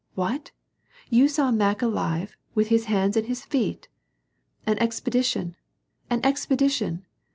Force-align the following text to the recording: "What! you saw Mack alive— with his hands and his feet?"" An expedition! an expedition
"What! 0.23 0.49
you 1.11 1.27
saw 1.27 1.51
Mack 1.51 1.83
alive— 1.83 2.35
with 2.55 2.69
his 2.69 2.85
hands 2.85 3.15
and 3.15 3.27
his 3.27 3.45
feet?"" 3.45 3.87
An 4.65 4.79
expedition! 4.81 5.55
an 6.09 6.21
expedition 6.25 7.05